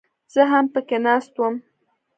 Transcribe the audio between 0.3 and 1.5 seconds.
زه هم پکښې ناست